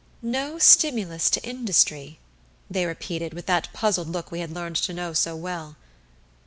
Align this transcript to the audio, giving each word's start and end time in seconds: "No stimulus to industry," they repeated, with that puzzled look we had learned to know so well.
"No 0.23 0.57
stimulus 0.57 1.29
to 1.29 1.43
industry," 1.47 2.17
they 2.71 2.87
repeated, 2.87 3.35
with 3.35 3.45
that 3.45 3.71
puzzled 3.71 4.07
look 4.07 4.31
we 4.31 4.39
had 4.39 4.49
learned 4.51 4.77
to 4.77 4.95
know 4.95 5.13
so 5.13 5.35
well. 5.35 5.75